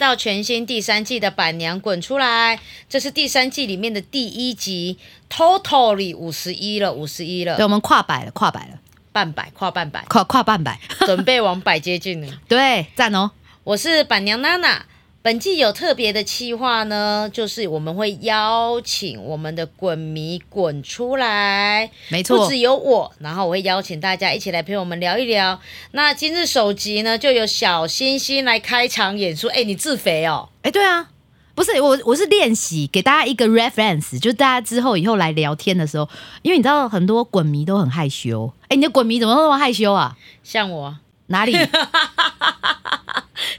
[0.00, 2.56] 到全新第三季的《板娘滚出来》，
[2.88, 4.98] 这是第三季里面的第一集
[5.28, 8.78] ，totally 五十一了，五十一了对，，我们跨百了，跨百了，
[9.12, 12.32] 半百跨半百，跨跨半百，准备往百接近了。
[12.48, 13.30] 对，赞哦。
[13.62, 14.86] 我是板娘娜娜。
[15.22, 25.60] 本季有特别的企划呢，就是我们会邀请我们的滚迷滚出来，没错不只，有我，然后我会邀请大家一起来陪我们聊一聊。
[25.90, 29.48] 那今日首集呢，就由小星星来开场演出。
[29.48, 30.48] 哎，你自肥哦？
[30.62, 31.10] 哎，对啊，
[31.54, 36.08] 不是我，我是练习给大家一个 reference，就是大家之后以后来聊天的时候，
[36.40, 38.50] 因为你知道很多滚迷都很害羞。
[38.68, 40.16] 哎，你的滚迷怎么那么害羞啊？
[40.42, 40.96] 像我
[41.26, 41.54] 哪里？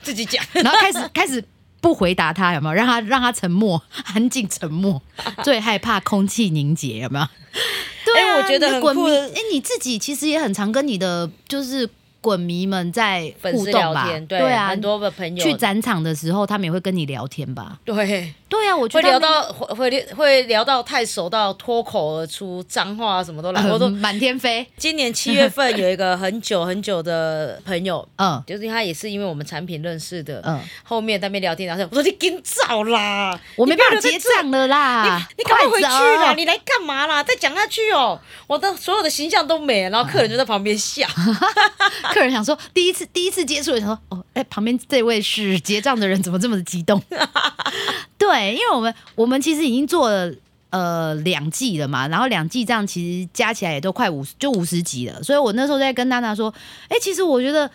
[0.03, 1.43] 自己讲，然后开始 开始
[1.81, 2.73] 不回答他，有没有？
[2.73, 3.81] 让他让他沉默，
[4.13, 5.01] 安静沉默。
[5.43, 7.25] 最害怕空气凝结，有没有？
[8.05, 11.89] 对我觉得很酷的哎，你自己其实也很常跟你的就是
[12.21, 14.05] 滚迷们在互动吧？
[14.05, 17.79] 聊天，对啊，很多的朋友去展场的时候，他们也会跟你聊天吧？
[17.83, 36.25] 对，对啊，我觉会聊到会会会聊到太熟到脱口而出脏话什么都来，我呃都满天飞，今年七月份有一个很久很久的朋友， 嗯就是他也是因为我们产品认识的，嗯，后面在那边聊天，然后我说你跟早啦，我没办法结账了啦，你赶快回去啦！
[36.27, 36.33] 啦！
[36.33, 37.23] 你来干嘛啦？
[37.23, 41.07] 再讲下去哦，我的所有的形象都没了，然后客人就在旁边笑。
[42.13, 47.01] 客人想说，第一次第一次接触的时候，哦，哎，旁边这位是结账的人，怎么这么的激动？
[48.17, 50.33] 对，因为我们我们其实已经做了
[50.69, 56.53] 呃两季了嘛，然后两季这样其实加起来也都快五十就五十集了，所以我那时候在跟娜娜说，
[56.89, 57.69] 哎，其实我觉得。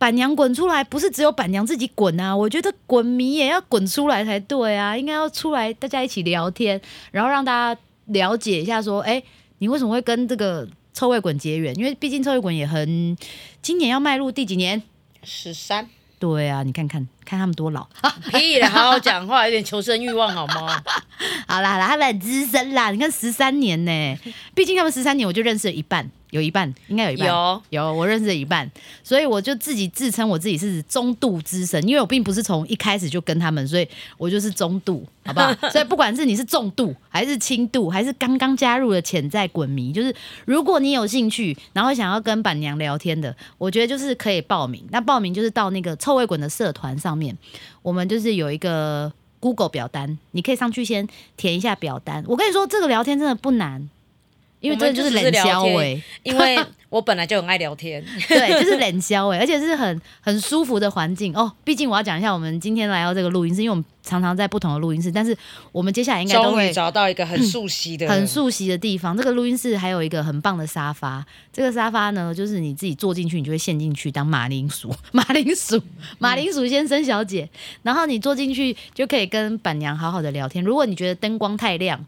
[0.00, 2.34] 板娘滚出来，不是只有板娘自己滚啊！
[2.34, 9.22] 我觉得滚迷也要滚出来才对啊，应该要出来大家一起聊天，然后让大家了解一下，说，哎，
[9.58, 10.66] 你为什么会跟这个
[11.00, 11.74] 臭味滚结缘？
[11.76, 13.16] 因为毕竟臭味滚也很，
[13.62, 14.82] 今年要迈入第几年？
[15.24, 17.88] 十三，对啊，你看看看他们多老。
[18.30, 20.82] 屁了，好好讲话，有点求生欲望好吗？
[21.48, 24.18] 好啦好啦，他们很资深啦，你看十三年呢，
[24.54, 28.70] 毕竟他们十三年我就认识了一半，有一半应该有一半有有我认识的一半，
[29.02, 35.52] 所以我就自己自称我自己是中度资深，因为我并不是从一开始就跟他们，所以我就是中度，好不好？
[35.70, 40.14] 所以不管是你是重度还是轻度，还是刚刚加入的潜在滚迷，就是
[40.44, 44.84] 如果你有兴趣，然后想要跟板娘聊天的，我觉得就是可以报名。
[44.90, 47.36] 那报名就是到那个臭味滚的社团上面，
[47.82, 52.24] 我们就是有一个 Google 表单，你可以上去先填一下表单。
[52.26, 53.88] 我跟你说，这个聊天真的不难，
[54.60, 56.58] 因为真的就是冷消哎、因为
[56.90, 61.50] 我本来就很爱聊天， 对，就是冷消哎、而且是很很舒服的环境哦。
[61.64, 65.36] 毕竟我要讲一下，我们今天来到这个录音室，因为我们常常在不同的录音室，但是
[65.72, 69.16] 我们接下来应该都会找到一个很 熟悉的，很熟悉的地方。
[69.16, 75.80] 这个录音室还有一个很棒的沙发，这个沙发呢，就是你自己坐进去，你就会陷进去当马铃薯，马铃薯，
[76.18, 77.48] 马铃薯先生小姐。
[77.82, 80.62] 然后你坐进去就可以跟板娘好好的聊天。
[80.64, 82.04] 如果你觉得灯光太亮，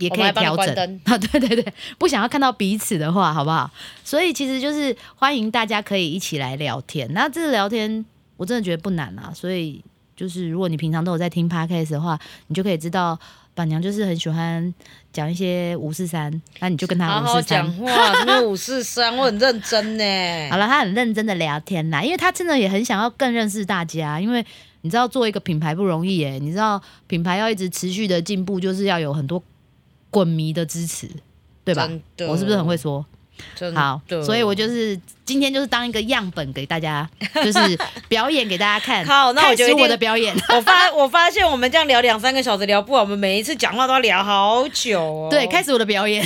[0.00, 3.70] 也可以调整 啊，对对对，不想要看到彼此的话，好不好？
[4.04, 7.08] 所以其实就是欢迎大家可以一起来聊天。
[7.12, 8.04] 那这个聊天
[8.36, 9.84] 我真的觉得不难啊，所以
[10.16, 12.18] 就是如果你平常都有在听 podcast 的话，
[12.48, 13.18] 你就可以知道
[13.54, 14.72] 板娘就是很喜欢
[15.12, 17.72] 讲一些五四三，那你就跟他好好五四三讲。
[17.76, 20.04] 话，什么五四三，我很认真呢。
[20.50, 24.44] 好了，他很认真的聊天啦，因为他真的也很想要更认识大家，因为
[24.82, 29.42] 你知道做一个品牌不容易耶，你知道品牌要一直持续的进步，就是要有很多
[30.10, 31.08] 滚迷的支持，
[31.64, 31.88] 对吧？
[32.28, 33.04] 我是不是很会说？
[33.74, 37.08] 好，所以我就是今天就是当一个样本给大家，
[37.42, 39.02] 就是表演给大家看。
[39.06, 40.36] 好那我开始就我的表演。
[40.50, 45.28] 我发我发现我们这样聊两三个小时聊不完，我们每一次讲话都要聊好久哦。
[45.30, 46.22] 对，开始我的表演，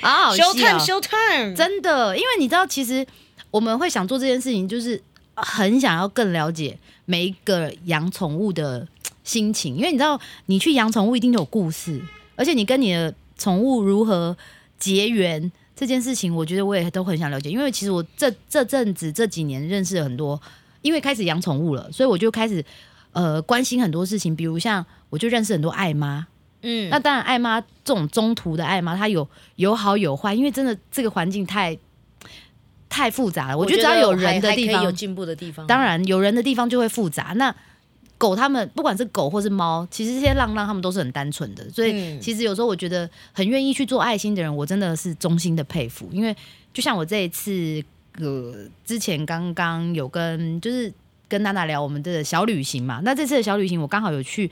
[0.00, 3.06] 好好笑 show time show time，真的，因为你知道，其实
[3.50, 5.02] 我们会想做这件事情，就是
[5.34, 8.88] 很想要更了解每一个养宠物的
[9.24, 12.00] 心情，因为你知道，你去养宠物一定有故事，
[12.36, 14.36] 而且你跟你的宠物如何
[14.78, 20.40] 结缘这件事情，我觉得我也都很想了解，因为其实我这这阵子这几年认识了很多，
[20.82, 22.64] 因为开始养宠物了，所以我就开始
[23.12, 26.26] 呃关心很多事情，比如像我就认识很多爱妈，
[26.62, 31.76] 嗯，那当然，爱妈这种中途的爱妈，她有有好有坏，因为真的这个环境太
[32.88, 33.58] 太复杂了。
[33.58, 35.66] 我觉得只要有人的地方有，进步的地方。
[35.66, 37.32] 当然有人的地方就会复杂。
[37.36, 37.54] 那
[38.22, 46.08] 狗他们不管是狗或是猫，其实这些浪浪他们都是很单纯的，所以嗯其实有时候我觉得很愿意去做爱心的人，我真的是衷心的佩服。
[46.12, 46.32] 因为
[46.72, 47.82] 就像我这一次，
[48.18, 48.54] 呃，
[48.84, 50.92] 之前刚刚有跟就是
[51.26, 54.48] 跟娜娜聊我们的小旅行嘛，那这次的小旅行我刚好有去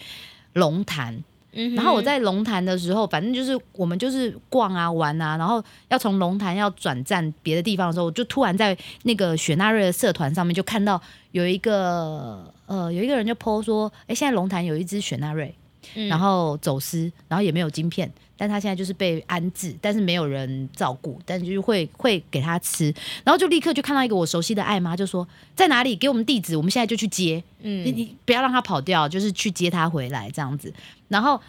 [0.55, 1.23] 龙潭。
[1.52, 11.00] 嗯然后我在龙潭的时候，反正就是我们就是逛啊玩啊，然后要从龙潭要转站别的地方的时候，我就突然在那个雪纳瑞的社团上面就看到
[11.32, 15.52] 有一个呃有一个人就 PO 说，哎，现在龙潭有一只雪纳瑞，
[15.96, 22.94] 嗯然后走私，然后也没有晶片，但他现在就是被安置，但是没有人照顾，但就是会会给他吃，
[23.25, 25.26] 然后就立刻就看到一个我熟悉的爱妈，就说
[25.56, 27.43] 在哪里，给我们地址，我们现在就去接。
[27.58, 30.73] 你嗯，你不要让他跑掉，就是去接他回来这样子。
[31.08, 31.40] 然后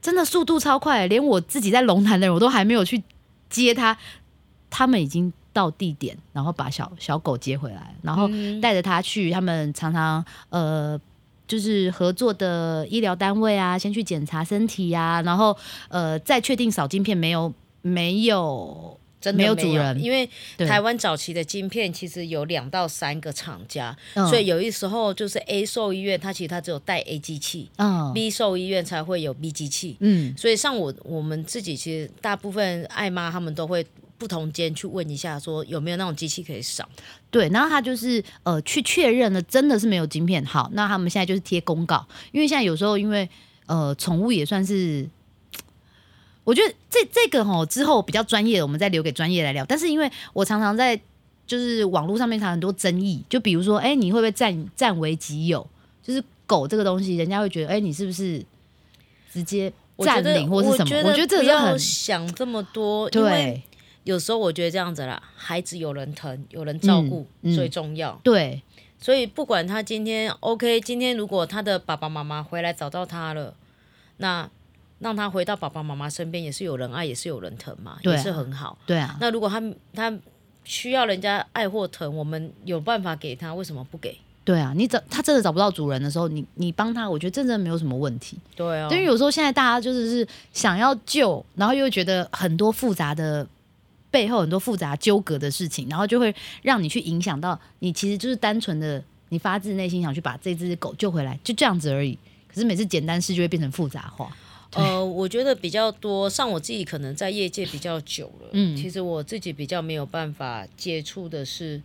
[0.00, 3.02] 真的速度超快，连我自己在龙潭的人我都还没有去
[3.48, 3.98] 接他，
[4.70, 8.60] 他们已经到地点，然后把小小狗接回来，然后嗯。
[8.60, 11.00] 带着他去他们常常呃。
[11.50, 15.56] 就是合作的医疗单位啊，先去检查身体啊，然后
[15.88, 17.52] 呃再确定扫晶片没有
[17.82, 20.00] 没有真的没有有主人。
[20.00, 24.24] 因为台湾早期的晶片其实有两到三个厂家，嗯。
[24.28, 28.12] 所以有一时候就是 A 兽医院它其实它只有带 A 机器、嗯。
[28.14, 29.96] B 兽医院才会有 B 机器。
[29.98, 30.32] 嗯。
[30.36, 33.84] 所以像我我们自己其实大部分爱妈他们都会
[34.20, 36.86] 不同间去问一下，说有没有那种机器可以扫。
[37.30, 40.44] 对，然后他就是呃去确认了，真的是没有晶片。
[40.44, 43.26] 好，那他们现在就是贴公告，因为现在有时候因为
[43.64, 45.08] 呃宠物也算是，
[46.44, 49.64] 我觉得这这个吼之后比较专业的，我们再留给专业来聊。
[49.64, 51.00] 但是因为我常常在
[51.46, 55.66] 就是网络上面谈很多争议，就比如说，哎，你会不会占占为己有？
[56.02, 58.44] 就是狗这个东西，人家会觉得，哎，你是不是
[59.32, 60.84] 直接占领或是什么？
[60.84, 63.62] 觉我觉得这个就很想这么多，因为对
[64.04, 68.18] 有时候我觉得这样子啦，孩子有人疼，有人照顾、嗯嗯最重要。
[68.22, 68.62] 对
[68.98, 73.54] 所以不管他今天 OK，今天如果他的爸爸妈妈回来找到他了，
[74.18, 74.48] 那
[74.98, 78.76] 让他回到爸爸妈妈身边，也是有人爱，也是有人疼嘛，也是很好。
[78.84, 79.62] 对啊，那如果他
[79.94, 80.14] 他
[80.64, 84.18] 需要人家爱或疼，我们有办法给他，为什么不给？
[84.44, 88.38] 对啊，你找他真的找不到主人的时候，你你帮他，我觉得真的没有什么问题。
[88.54, 93.46] 对啊，因为有时候现在大家就是是想要救，然后又觉得很多复杂的
[94.10, 102.18] 背后很多复杂纠葛的事情，然后就会让你去影响到你，其实就是单纯的你发自内心想去把这只狗救回来，就这样子而已。
[102.48, 104.36] 可是每次简单事就会变成复杂化。
[104.72, 111.82] 呃，我觉得比较多，像我自己可能在业界比较久了，嗯其实我自己比较没有办法接触的是，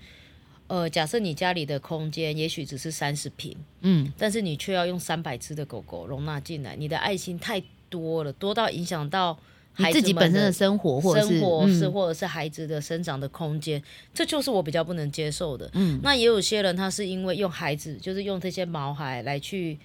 [0.67, 9.35] 呃，假设你家里的空间也许只是三十平，嗯，但是你却要用三百只的狗狗容纳进来，你的爱心太多了，多到影响到
[9.77, 13.81] 你孩子自己本身的生活或者是生活是嗯或者是孩子的生长的空间，
[14.13, 15.69] 这就是我比较不能接受的。
[15.73, 19.77] 嗯那也有些人他是因为用孩子，就是用这些毛孩来去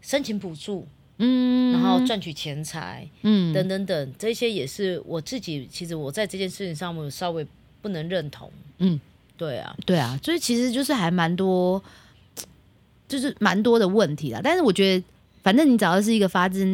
[0.00, 0.86] 申请补助，
[1.18, 7.46] 嗯，然后赚取钱财，嗯等等等，这些也是我自己其实我在这件事情上我稍微
[7.80, 8.50] 不能认同。
[8.78, 9.00] 嗯，
[9.36, 11.82] 对啊，对啊，所以其实就是还蛮多，
[13.08, 14.40] 就是蛮多的问题啦。
[14.42, 15.04] 但是我觉得，
[15.42, 16.64] 反正你只要是一个发自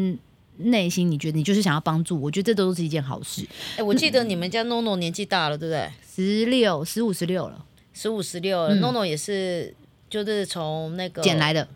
[0.58, 3.46] 内心，你觉得你就是想要帮助，我觉得这都是一件好事。
[3.76, 5.90] 哎、我记得你们家 NONO 年纪大了，对不对？
[6.14, 7.64] 十六、十五、十六了，
[7.94, 8.74] 十五十六了。
[8.76, 9.74] 诺诺、嗯也是，
[10.10, 11.66] 就是从那个捡来的。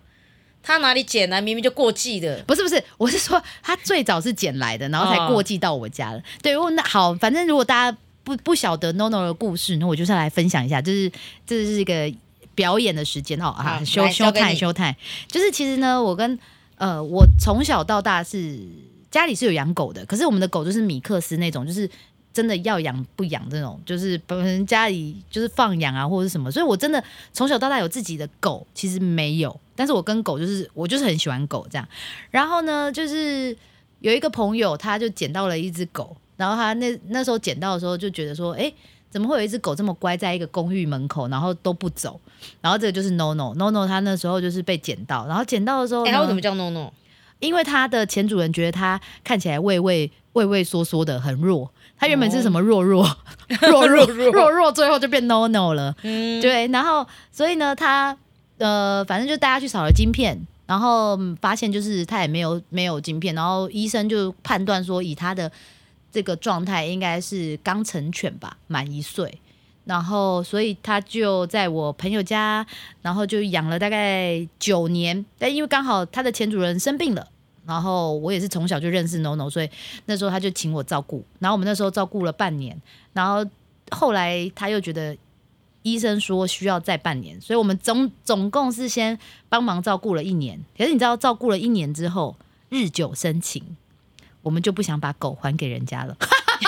[0.62, 1.40] 他哪里捡来？
[1.40, 2.42] 明明就过季的。
[2.46, 6.20] 不是不是，我是说他最早是捡来的，然后才哦过季到我家了。
[6.42, 11.10] 对，我那好，反正如果大家不不晓得 NONO 的故事，那我就是来分享一下，就是
[11.46, 12.12] 这是一个
[12.54, 14.96] 表演的时间哦啊，好休休来交给你泰休泰，
[15.28, 16.36] 就是其实呢，我跟
[16.76, 18.58] 呃我从小到大是
[19.10, 21.90] 家里是有养狗的，可是我们的狗就是米克斯那种，就是。
[22.36, 27.02] 真的要养不养这种，就是本人家里就是放养啊或者是什么，所以我真的
[27.32, 31.88] 从小到大有自己的狗，其实没有，但是我跟狗就是我就是很喜欢狗这样。
[32.30, 33.56] 然后呢，就是
[34.00, 38.70] 有一个朋友，他就捡到了一只狗，然后他那那时候捡到的时候就觉得说，哎，
[39.10, 42.20] 怎么会有一只狗这么乖，在一个公寓门口，然后都不走？
[42.60, 46.90] 然后这个就是 No No No No，他那时候就是被捡到，然后捡到的时候哎、呢，他为什么叫 NONO？
[47.38, 51.70] 因为他的前主人觉得他看起来畏畏畏畏缩缩的，很弱。
[51.98, 53.06] 他原本是什么弱弱、
[53.70, 55.94] 弱弱弱弱弱，最后就变 no no 了。
[56.02, 58.16] 嗯，对，然后所以呢，他
[58.58, 65.50] 呃，反正就大家去扫了晶片，然后嗯发现就是他也没有没有晶片，然后医生就判断说，以他的
[66.16, 69.38] 这个状态应该是刚成犬吧，满一岁。
[69.84, 72.66] 然后，所以他就在我朋友家，
[73.02, 75.22] 然后就养了大概九年。
[75.38, 77.28] 但因为刚好他的前主人生病了，
[77.66, 79.68] 然后我也是从小就认识 NONO，所以
[80.06, 81.22] 那时候他就请我照顾。
[81.38, 82.80] 然后我们那时候照顾了半年，
[83.12, 83.44] 然后
[83.90, 85.14] 后来他又觉得
[85.82, 89.18] 医生说需要再半年，所以我们总总共是先
[89.50, 90.58] 帮忙照顾了一年。
[90.78, 92.34] 可是你知道，照顾了一年之后，
[92.70, 93.76] 日久生情，
[94.46, 96.16] 我们就不想把狗还给人家了。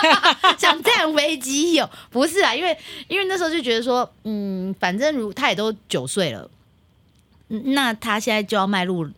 [0.59, 6.51] 想占为己有，不是啊，因为因为那时候就觉得说，嗯，反正如他也都九岁了，
[7.47, 9.09] 那他现在就要迈入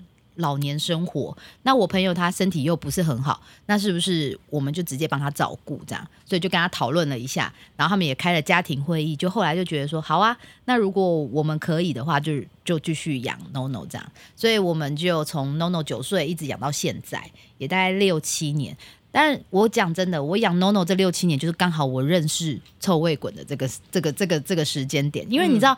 [0.41, 1.37] 老年生活。
[1.63, 6.07] 那我朋友他身体又不是很好，那是不是我们就直接帮他照顾这样？
[6.25, 14.13] 所以就跟他讨论了一下，然后他们也开了家庭会议，就后来就觉得说，好啊，那如果我们可以的话，就就继续养 NONO 这样。
[14.35, 18.77] 所以我们就从 NONO 九岁一直养到现在，也大概六七年。
[19.13, 25.77] 但我讲真的，我养 NONO 这六七年，就是刚好我认识臭味滚的这个这个这个这个时间点，因为你知道，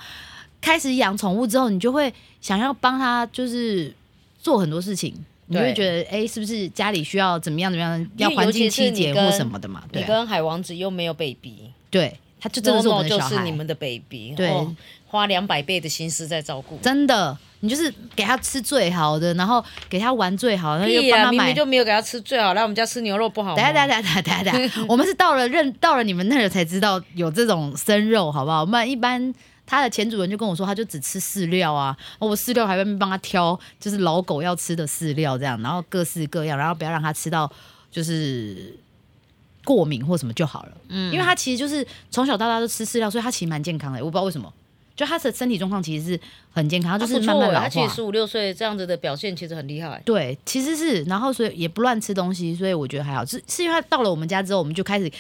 [0.61, 3.90] 开始养宠物之后，你就会想要帮他，就是
[4.43, 5.15] 做很多事情，
[5.47, 9.83] 你会觉得，哎，是不是家里需要怎么样怎么样，要环境清洁或什么的嘛？
[9.91, 14.53] 对你跟海王子又没有 baby，对，他就真的是我们的小孩，就是你们的 baby，对，
[15.07, 17.39] 花两百倍的心思在照顾，真的。
[17.65, 21.31] 你就是给他吃最好的，然后给他玩最好，然后又帮他买。
[21.31, 23.55] 明明就没有给他吃最好，来我们家吃牛肉不好吗？
[23.55, 28.63] 等下等下等下等下等下，我们是到了认到了你们那儿才知道有这种生肉，好不好？
[28.63, 29.33] 我们一般
[29.73, 37.50] 他的前主人就跟我说，他就只吃饲料啊，我饲料还会帮他挑，就是老狗要吃的饲料这样，然后各式各样，然后不要让它吃到
[37.91, 38.79] 就是
[39.64, 40.73] 过敏或什么就好了。
[40.88, 44.52] 嗯，因为他其实就是从小到大都吃饲料，所以他其实蛮健康的，我不知道为什么。
[44.95, 46.21] 就他的身体状况其实是
[46.52, 47.67] 很健康，就是慢慢老化。
[47.67, 50.02] 他其实十五六岁这样子的表现其实很厉害。
[50.05, 53.25] 对，其实是，然后所以也不乱吃东西，所以我觉得还好。
[53.25, 55.11] 是是因为他到了我们家之后，我们就开始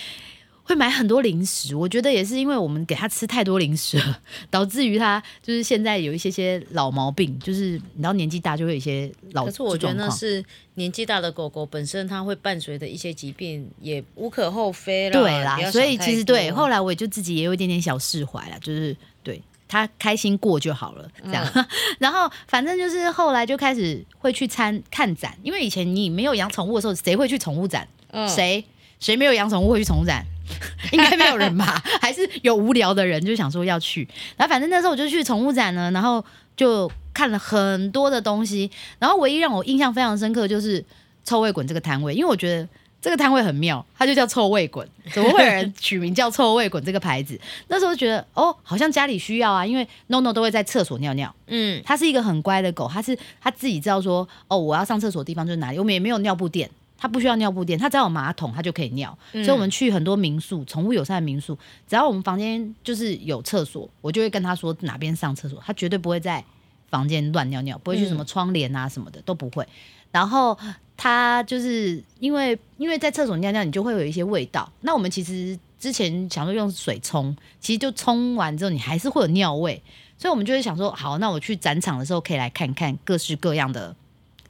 [0.62, 1.74] 会买很多零食。
[1.74, 9.44] 我觉得也是因为我们给他吃太多零食了，导致于他就是现在有一些些老毛病，就是你知道年纪大就会有一些老。
[9.44, 15.20] 可是我觉得那是年纪大的狗狗本身它会伴随的一些疾病，也无可厚非了。
[15.20, 19.40] 对啦，所以其实对，后来我也就自己也有一点点小释怀了，就是对。
[19.68, 21.66] 他开心过就好了，这样。
[21.98, 27.88] 然后反正就是后来就开始会去参看展，因为以前你没有养宠物的时候，谁会去宠物展？
[28.28, 28.62] 谁
[29.02, 30.24] 谁没有养宠物会去宠物展？
[30.92, 31.82] 应该没有人吧？
[32.00, 34.06] 还是有无聊的人就想说要去？
[34.36, 36.24] 然后反正那时候我就去宠物展呢，然后
[36.56, 38.70] 就看了很多的东西。
[38.98, 40.84] 然后唯一让我印象非常深刻就是
[41.24, 42.68] 臭味滚这个摊位，因为我觉得。
[43.02, 47.36] 这个摊位很妙，它就叫臭味滚，怎么会有人取名叫臭味滚这个牌子？
[47.66, 51.34] 那时候觉得哦，好像家里需要啊，因为 NONO 都会在厕所尿尿。
[51.48, 55.80] 嗯，它是一个很乖的狗，它是它自己知道说哦，我要上厕所的地方就是哪里。
[55.80, 56.70] 我们也没有尿布垫，
[57.02, 59.18] 它不需要尿布垫，它只要有马桶，它就可以尿。
[59.32, 66.44] 所以我们去很多民宿，宠物友善的民宿，只要我们房间就是有厕所，我就会跟他说哪边上厕所，他绝对不会在
[66.88, 69.66] 房间乱尿尿，不会去什么窗帘啊什么的都不会。
[70.12, 70.56] 然后。
[70.94, 74.70] 他就是因为因为在厕所尿尿，你就会有一些味道。
[74.82, 79.82] 那我们其实之前想说用水冲，其实就冲完之后，你还是会有尿味。
[80.16, 83.96] 所以我们就会想说，好，那我去展场的时候可以来看看各式各样的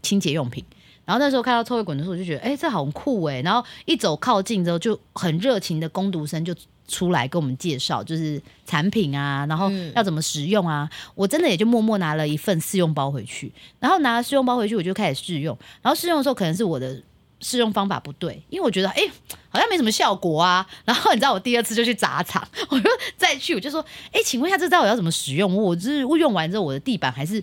[0.03, 0.63] 清洁用品。
[1.05, 3.41] 然后那时候看到臭味滚的时候，我就觉得，哎，这好酷哎。
[3.43, 6.55] 然后一走靠近之后，就很热情的攻读生就。
[6.89, 10.87] 出来跟我们介绍，就是产品啊，然后要怎么使用啊？
[11.15, 15.57] 我真的也就默默拿了一份试用包回去，然后拿了试用包回去，我就开始试用。
[15.81, 17.01] 然后试用的时候，可能是我的
[17.41, 19.03] 试用方法不对，因为我觉得哎，
[19.49, 20.67] 好像没什么效果啊。
[20.85, 25.55] 然后你知道，我第二次就去砸场，我就再去，我就说，哎，请问一下，这到底要怎么使用？
[25.57, 27.43] 我就是用完之后，我的地板还是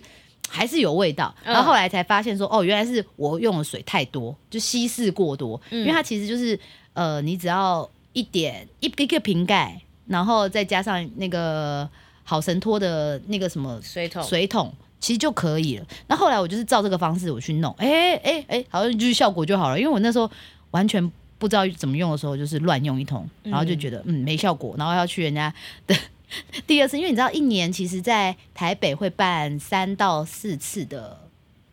[0.50, 1.34] 还是有味道。
[1.44, 5.60] 然后后来才发现说，哦，原来是我用的水太多，就稀释过多。
[5.70, 6.58] 因为它其实就是
[6.92, 7.88] 呃，你只要。
[8.12, 11.88] 一点一一个瓶盖，然后再加上那个
[12.24, 15.86] 好神托的那个什么水桶，水桶其实就可以了。
[16.08, 19.78] 那后来我就是照这个方式我去弄，哎哎哎，好像就是效果就好了。
[19.78, 20.28] 因为我那时候
[20.72, 21.00] 完全
[21.38, 25.54] 不知道怎么用的时候，就是乱用一通，然后就觉得嗯没效果，然后要去人家
[25.86, 25.94] 的
[26.66, 31.18] 第二次，因为你知道一年其实在台北会办三到四次的。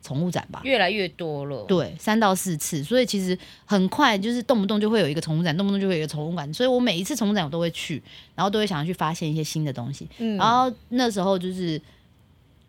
[0.04, 1.66] 宠物展吧，越来越多了。
[1.68, 6.54] 对，三到四次，所以其实很快，就是动不动就会有一个宠物展，动不动就会有一个宠物馆。
[6.54, 8.02] 所以我每一次宠物展我都会去，
[8.34, 10.08] 然后都会想要去发现一些新的东西。
[10.20, 11.82] 嗯，然后那时候就是，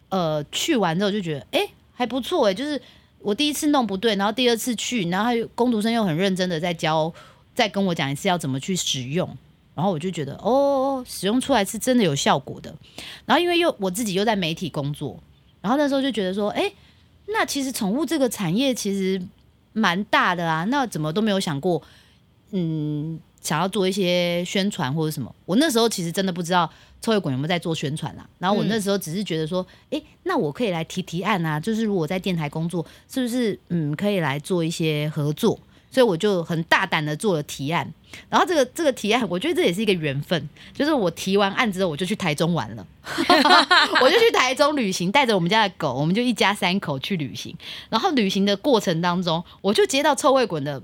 [0.09, 2.53] 呃，去完之后就觉得，哎，还不错哎。
[2.53, 2.83] 就是
[3.21, 7.13] 我第一次弄不对，然后第二次去，然后工读生又很认真的在教，
[7.55, 9.39] 再跟我讲一次要怎么去使用，
[9.79, 12.75] 然后我就觉得，哦，使用出来是真的有效果的。
[13.25, 15.23] 然后因为又我自己又在媒体工作，
[15.61, 16.73] 然后那时候就觉得说，哎。
[17.31, 19.21] 那其实宠物这个产业其实
[19.75, 21.83] 蛮大的啊，那怎么都没有想过，
[22.53, 25.31] 嗯，想要做一些宣传或者什么？
[25.45, 26.71] 我那时候其实真的不知道
[27.03, 28.27] 臭味滚有没有在做宣传啦。
[28.39, 35.61] 然后我那时候只是觉得说，哎，那我可以来提提案啊，就是如果在电台工作，是不是嗯可以来做一些合作？
[35.91, 37.91] 所以我就很大胆的做了提案，
[38.29, 42.87] 然后这个这个提案，我觉得这也是一个缘分，就是我提完案之后，我就去台中玩了，
[44.03, 47.57] 我就去台中旅行，带着我们家的狗，我们就一家三口去旅行。
[47.89, 50.83] 然后旅行的过程当中，我就接到臭味滚的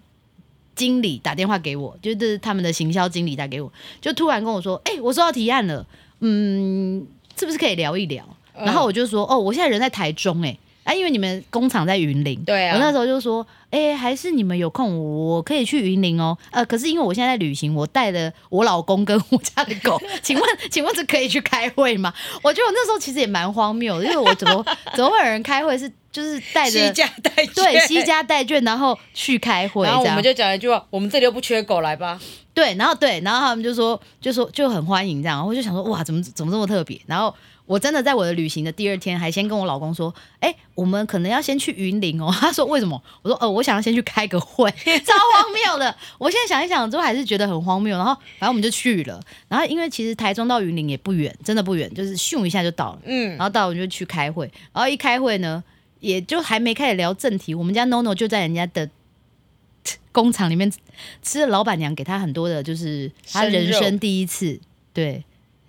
[0.75, 3.71] 经理打电话给我，就是他们的行销经理打给我，
[4.01, 5.87] 就突然跟我说：“哎，我收到提案了，
[6.21, 7.07] 嗯，
[7.39, 8.25] 是不是可以聊一聊？”
[8.57, 16.37] 然后我就说：“哦，我现在人在台中，哎。”啊，因为你们工厂在云林，对啊我那时候就说，哎、还是你们有空，我可以去云林哦。
[16.51, 22.13] 呃，可是因为我现在在旅行，我带了我老公跟我家的狗， 请问，请问这可以去开会吗？
[22.43, 24.65] 我觉得我那时候其实也蛮荒谬的，因为我怎么
[24.95, 32.21] 怎么会有人开会是就是带着西家带眷对惜家带眷，然后去开会，然后我们就讲一句话：我们这里又不缺狗，来吧。
[32.53, 37.01] 对，然后对，然后他们就说，就说就很欢迎这样，我就想说，哇，怎么怎么这么特别？
[37.07, 37.35] 然后
[37.67, 42.29] 我真的在我的旅行的第二天，还先跟我老公说，哎，我们可能要先去云林哦。
[42.39, 43.03] 他说为什么？
[43.23, 44.71] 我说，呃，我想要先去开个会，
[45.05, 45.97] 超荒谬的。
[46.19, 47.97] 我现在想一想之后，还是觉得很荒谬。
[47.97, 49.19] 然后反正我们就去了，
[49.49, 52.99] 然后因为其实台中到云林也不远，真的不远，就是咻一下就到了。
[53.05, 55.65] 嗯然，后到我们就去开会，然后一开会呢，
[56.01, 58.91] 也就还没开始聊正题，我们家 NONO 就在人家的
[60.13, 60.71] 工厂里面
[61.23, 64.61] 吃了老板娘给他很多的，就是他人生第一次
[64.93, 65.25] 对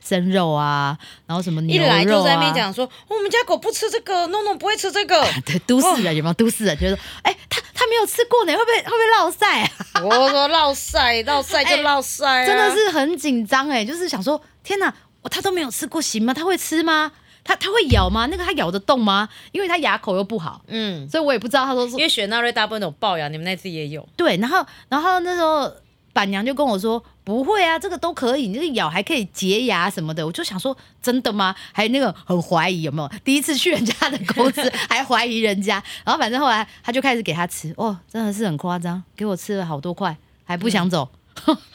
[0.07, 5.25] 生肉啊，然后什么一牛肉啊，来就在那边讲说，我们家狗不吃这个，no no 不会吃这个。
[5.45, 9.69] 对都市人有没有都市人觉得说，哎、他他没有吃过呢，会不会会不会落晒啊？
[10.03, 16.33] 我说落晒， 落晒就落晒、啊真的是很紧张哎，就是想说，天哪，我他都没有吃过，行吗？
[16.33, 17.11] 他会吃吗？
[17.43, 18.25] 他他会咬吗？
[18.31, 19.29] 那个他咬得动吗？
[19.51, 21.63] 因为他牙口又不好，嗯，所以我也不知道。
[21.65, 24.07] 他说因为雪纳瑞大部分都有龅牙，你们那次也有。
[24.17, 25.71] 对，然后然后那时候
[26.15, 30.25] 板娘就跟我说不会啊，这个都可以，你这个咬还可以洁牙什么的。
[30.25, 31.53] 我就想说真的吗？
[31.73, 33.19] 还那个很怀疑有没有？
[33.25, 41.09] 第一次去人家的公司还怀疑人家，然后反正后来他就开始给他吃，哦，真的是很夸张，给我吃了好多块，还不想走。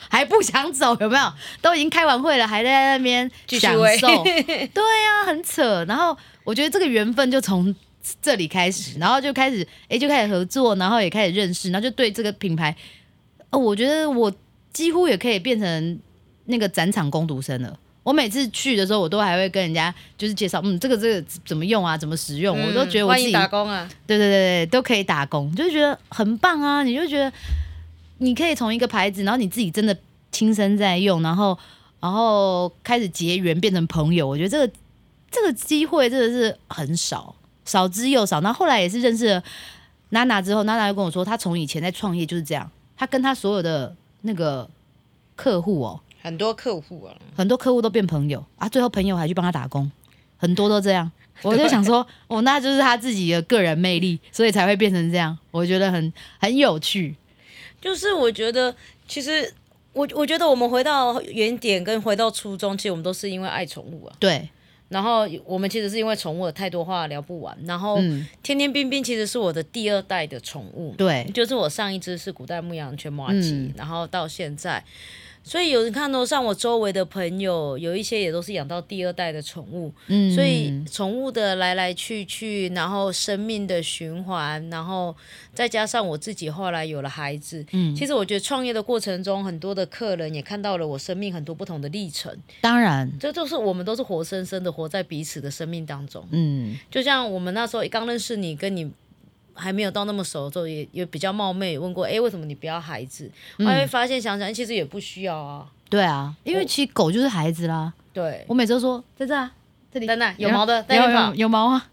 [0.09, 1.33] 还不想走，有没有？
[1.61, 4.09] 都已经开完会了，还在那边享受。
[4.25, 5.85] 对呀、很扯。
[5.85, 7.73] 然后我觉得这个缘分就从
[8.23, 12.75] 这里开始，然后就开始哎、就开始合作，然后也开始认识，然后就对这个品牌，
[13.51, 14.33] 呃，我觉得我
[14.73, 15.99] 几乎也可以变成
[16.47, 17.79] 那个展场攻读生了。
[18.03, 23.87] 我每次去的时候，我都还会跟人家就是介绍，嗯，这个这个怎么用啊，怎么使用，我都觉得我自己打工啊。
[24.07, 26.83] 对对对对，都可以打工，就是觉得很棒啊！
[26.83, 27.31] 你就觉得
[28.19, 29.97] 你可以从一个牌子，然后你自己真的
[30.33, 31.57] 亲身在用，然后
[32.01, 34.27] 然后开始结缘，变成朋友。
[34.27, 34.73] 我觉得这个
[35.31, 38.41] 这个机会真的是很少，少之又少。
[38.41, 39.43] 那后后来也是认识了
[40.09, 42.69] 娜娜之后，娜娜就跟我说，她从以前在创业就是这样，
[43.01, 44.69] 她跟他所有的那个
[45.35, 49.91] 客户哦，很多客户啊，很多客户都变朋友啊，最后朋友还去帮他打工，
[50.37, 51.11] 很多都这样。
[51.41, 55.39] 我就想说， 哦，那就是他自己的个人魅力，所以才会变成这样。
[55.51, 57.17] 我觉得很很有趣。
[57.81, 58.77] 就是我觉得
[59.09, 59.51] 其实。
[59.93, 64.15] 我我觉得我们回到原点跟回到初衷，其实我们都是因为爱宠物啊。
[64.21, 64.49] 对，
[64.91, 67.57] 然后我们其实是因为宠物有太多话聊不完。
[67.65, 74.85] 然后嗯，天天冰冰其实是我的第二代的宠物，对，就是我上一只是古代牧羊犬马吉，嗯然后到现在，
[75.43, 85.15] 所以有人看到像我周围的朋友，有一些也都是养到第二代的宠物，嗯，所以宠物的来来去去，然后生命的循环，然后
[85.55, 87.97] 再加上我自己后来有了孩子，嗯。
[87.97, 96.25] 其实我觉得创业的过程中，很多的客人也看到了我生命很多不同的历程，当然，这就是我们都是活生生的活在彼此的生命当中。
[96.31, 98.91] 嗯，就像我们那时候刚认识你，跟你
[99.61, 103.31] 还没有到那么熟的时候，也也比较冒昧问过，哎、为什么你不要孩子？
[103.59, 105.71] 后来会发现想想，诶其实也不需要啊。
[105.91, 107.93] 对啊，因为其实狗就是孩子啦。
[108.13, 109.53] 对，我每次都说在这啊，
[109.93, 111.87] 这里等等有毛的在有有有毛啊！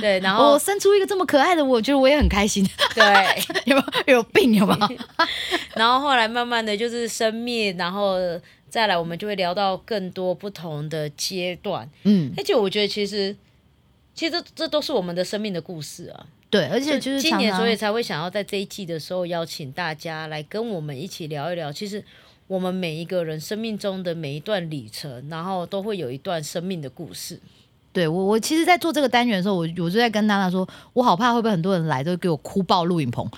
[0.00, 2.66] 对，然 我后生出一个这么可爱的，我觉得我也很开心。
[2.94, 3.04] 对，
[3.66, 4.52] 有有有病？
[4.54, 4.98] 有没有？
[5.76, 8.16] 然后后来慢慢的就是生灭，然后
[8.68, 11.88] 再来我们就会聊到更多不同的阶段。
[12.04, 13.36] 嗯，而且我觉得其实。
[14.14, 16.26] 其实这这都是我们的生命的故事啊！
[16.50, 21.70] 对，而且就是今年，所以才会想要在这一季的时候邀请大家来跟我们一起聊一聊。
[21.72, 22.02] 其实
[22.46, 27.38] 我们每一个人生命中的每一段旅程，然后都会有一段生命的故事。
[27.92, 33.28] 对我，我其实，在做这个单元的时候，我我就在跟娜娜说，我好怕会不会很多人来都给我哭爆录影棚。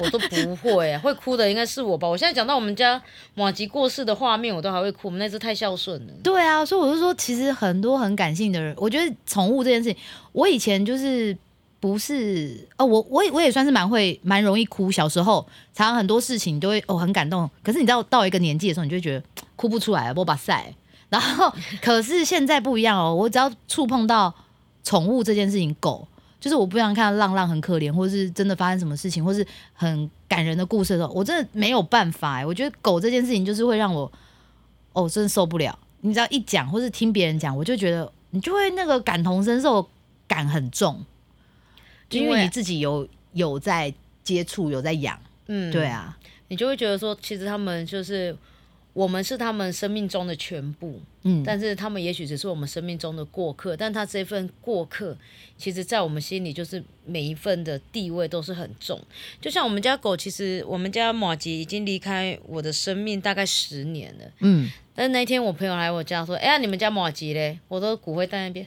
[0.00, 2.08] 我都不会， 会哭的应该是我吧。
[2.08, 3.02] 我现在讲到我们家
[3.34, 5.08] 马吉过世的画面，我都还会哭。
[5.08, 6.12] 我们那只太孝顺了。
[6.22, 10.00] 对啊，所以我就说，其实很多很感性的人，我觉得宠物这件事情，
[10.32, 11.36] 我以前就是
[11.80, 14.90] 不是哦，我我也我也算是蛮会蛮容易哭。
[14.90, 19.22] 小时候常常很多事情都会哦很感动，可是你知道到一个年纪的时候，你就会觉得
[19.56, 20.74] 哭不出来，我把塞。
[21.08, 24.34] 然后 可是现在不一样哦，我只要触碰到
[24.82, 26.06] 宠物这件事情，狗。
[26.40, 32.46] 就是我不想看到浪浪很可怜，或者是真的发生什么事情，或是很感人的故事的时候，我真的没有办法哎。
[32.46, 34.10] 我觉得狗这件事情就是会让我，
[34.92, 35.76] 哦，真的受不了。
[36.02, 39.84] 你只要一讲，或是听别人讲，我就觉得你就会那个感同身受
[40.28, 41.04] 感很重，
[42.08, 43.92] 就因因为为你自己有有在
[44.22, 46.16] 接触，有在养，嗯，对，啊，
[46.48, 48.36] 你就会觉得说，其实他们就是
[48.92, 55.16] 我们是他们生命中的全部，嗯，但是他们也许只是我们生命中的过客，但他这份过客，
[55.56, 59.00] 其实在我们心里就是每一份的地位都是很重。
[59.40, 64.24] 就像我们家狗，其实我们家马吉已经离开我的生命大概十年了。
[64.40, 68.66] 嗯，但是那天我朋友来我家说：“哎呀，你们家马吉嘞？”我都骨灰在那边，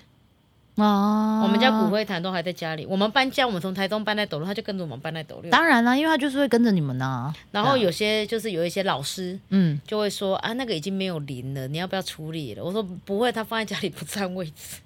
[0.76, 2.86] 哦，我们家骨灰坛都还在家里。
[2.86, 5.52] 我们搬家，我们从台东搬来斗六，他就跟着我们搬来斗六。
[5.52, 7.34] 当然啦，因为他就是会跟着你们呢。
[7.52, 14.78] 然后有些就是有一些老师嗯，就会说：“啊，那个已经没有灵了，你要不要处理了？”我说：“不会，他放在家里不占位置。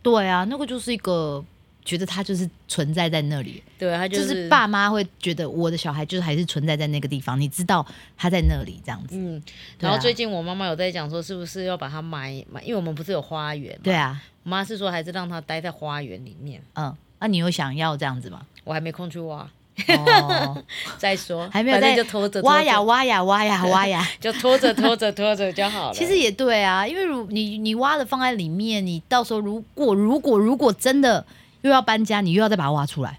[0.00, 1.44] 对啊，那个就是一个
[1.84, 7.84] 觉得他就是存在在那里，”对，他就是是爸妈会觉得我的小孩就是还是存在在那个地方，你知道
[8.16, 9.42] 他在那里这样子。
[9.78, 12.62] 然后最近我妈妈有在讲说，是不是要把它埋埋？
[12.62, 16.62] 因为我们不是有花园嘛，对啊，我妈是说还是让它待在花园里面。
[16.74, 18.42] 嗯，那、你有想要这样子吗？
[18.64, 19.48] 我还没空去挖，
[19.88, 20.62] 哦，
[20.98, 24.08] 再说，还没有在反正就拖着挖呀挖呀挖呀 挖呀。
[24.20, 25.94] 就拖着拖着拖着就好了。
[25.94, 31.24] 其实也对啊，因为如你你挖了放在里面，你到时候如果如果如果真的
[31.62, 33.18] 又要搬家，你又要再把它挖出来，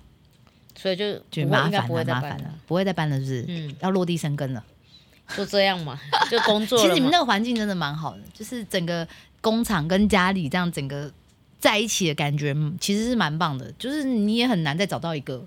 [0.76, 3.46] 所以就就麻烦了，麻烦了，，不会再搬了，是不是？
[3.48, 4.64] 嗯，要落地生根了。
[5.36, 7.10] 就这样嘛， 就工作其实你们。
[7.10, 9.08] 那个环境真的蛮好的，就是整个
[9.42, 11.12] 工厂跟家里这样整个
[11.60, 13.72] 在一起的感觉，嗯其实是蛮棒的。
[13.80, 15.44] 就是你也很难再找到一个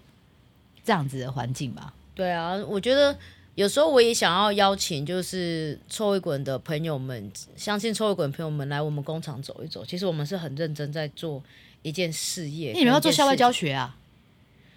[0.83, 1.93] 这样子的环境吧。
[2.15, 3.15] 对啊，我觉得
[3.55, 9.85] 有时候我也想要邀请，就是臭味滚的朋友们，相信臭味滚朋友们来我们工厂走一走。
[9.85, 11.43] 其实我们是很认真在做
[11.87, 12.72] 一件事业。
[12.72, 13.72] 那你们要做校外教学？
[13.72, 13.96] 啊？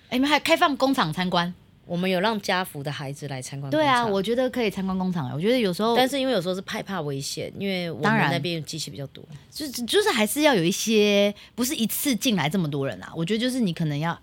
[0.09, 1.51] 哎，你们还开放工厂参观？
[1.85, 3.71] 我们有让家福的孩子来参观。
[3.71, 5.31] 对啊，我觉得可以参观工厂。
[5.33, 9.23] 我觉得有时候但是因为有时候是害怕危险，因为我们那边机器比较多。
[9.49, 13.11] 就是就是还是要有一些，不是一次进来这么多人啊。
[13.15, 14.15] 我觉得就是你可能要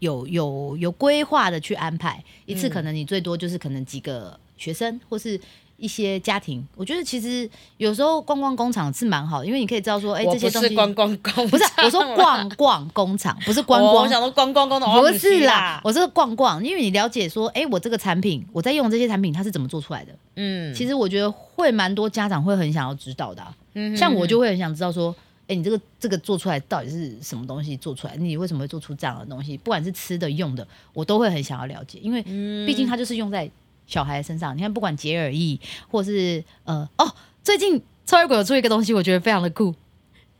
[0.00, 5.40] 有有有规划的去安排，一次可能你最多就是可能几个学生或是
[5.80, 6.64] 一些家庭。
[6.76, 14.08] 我觉得其实有时候逛逛工厂是蛮好的，因为你可以知道说，哎、这些东西是观光工，不是我说逛逛工厂，不是观哦光我。
[14.08, 20.12] 想说逛逛工厂，不是啦，我是逛逛，因为你了解说，哎、我这个产品，我在用这些产品，它是怎么做出来的？
[20.36, 25.14] 嗯，其实我觉得会蛮多家长会很想要知道的啊、嗯像我就会很想知道说，
[25.46, 28.16] 哎、你这个这个做出来到底是什么东西做出来？
[28.16, 29.56] 你为什么会做出这样的东西？
[29.56, 33.48] 不管是吃的、用的，我都会很想要了解，因为嗯毕竟它就是用在
[33.90, 34.56] 小孩身上。
[34.56, 39.74] 你看，不管洁尔意，或是呃哦，最近超越鬼有出一个东西，我觉得非常的酷，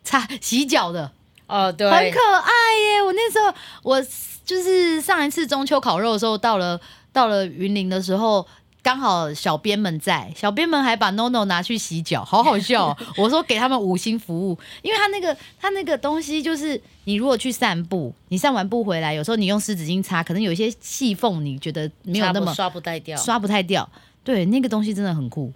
[0.03, 1.11] 擦洗脚的，
[1.49, 3.03] 哦，对，很可爱耶！
[3.05, 4.01] 我那时候我
[4.45, 6.81] 就是上一次中秋烤肉的时候，到了
[7.13, 8.47] 到了云林的时候。
[8.83, 12.97] 刚好小编们在，小编们还把 NONO 拿去洗脚，好好笑、哦。
[13.16, 23.16] 我说给他们五星服务，因为他那个他那个东西就是，你如果去散步，你散完步回来，有时候你用湿纸巾擦，可能有一些细缝，你觉得没有那么刷不带掉。
[23.19, 23.88] 刷不太掉。
[24.25, 25.53] 对，那个东西真的很酷，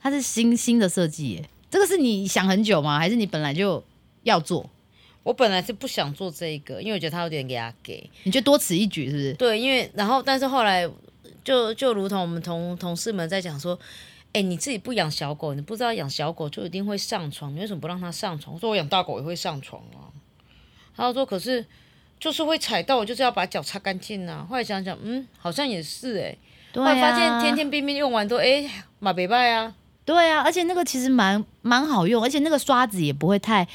[0.00, 1.48] 它是新新的设计耶。
[1.70, 2.98] 这个是你想很久吗？
[2.98, 3.82] 还是你本来就
[4.22, 4.68] 要做？
[5.24, 8.08] 我本来是不想做这个，因为我觉得它有点给他给。
[8.22, 9.32] 你就多此一举，是不是？
[9.34, 10.88] 对，因为然后但是后来
[11.48, 13.78] 就就如同我们同同事们在讲说，
[14.34, 18.54] 哎，你自己不养小狗，你不知道养小狗就一定会上床，你为什么不让它上床？
[18.54, 20.12] 我说我养大狗也会上床啊。
[20.94, 21.64] 他说可是
[22.20, 24.46] 就是会踩到，我就是要把脚擦干净啊。
[24.46, 26.36] 后来想想，嗯，好像也是哎、
[26.70, 33.66] 对后来发啊现天天冰冰用完都哎马北拜啊，对啊，而且那个其实蛮蛮好用，而且那个刷子也不会太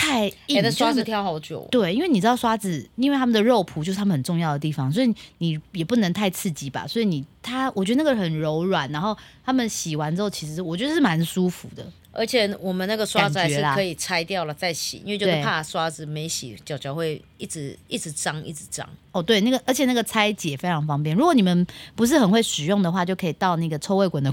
[0.00, 1.68] 太硬，哎，那刷子就是挑好久。
[1.70, 6.86] 对，因为你知道刷子，因为他们的肉脯就是他们很重要的地方，所以你也不能太刺激吧。
[6.86, 11.86] 所以你它，我觉得那个很柔软，然后他们洗完之后，其实我觉得是蛮舒服的。
[12.12, 18.84] 而且我们那个刷子还是可以拆掉了再洗，因为就是怕刷子没洗，脚脚会一直一直脏，一直脏。
[19.12, 21.16] 哦，对，那个而且那个拆解非常方便。
[21.16, 24.32] 如果你们不是很会使用的话，就可以到那个臭味滚的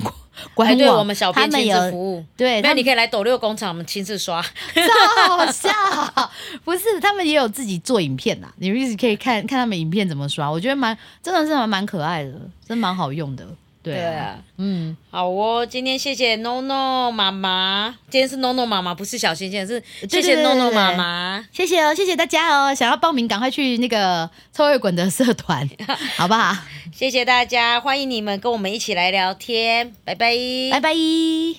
[0.55, 4.41] 官网， 对我们小编亲自服务，对，那你可以来斗六工厂，我们亲自刷。
[4.41, 5.69] 超好笑，
[6.65, 12.33] 不是他们也有自己做影片啦，你们一直可以看看他们影片怎么刷，我觉得蛮真的是蛮蛮可爱的，
[12.67, 13.45] 真蛮好用的。
[13.83, 21.47] 对啊，嗯，好哦，今天谢谢 NONO 妈妈，今天是 NONO 妈妈，不是小星星，是谢谢 NONO 对妈妈。
[21.53, 25.65] 谢谢哦，谢谢大家哦，想要报名赶快去那个臭味滚的社团，
[26.17, 26.53] 好不好？
[26.91, 30.36] 谢谢大家，欢迎你们跟我们一起来聊天，拜拜，
[30.71, 31.57] 拜拜。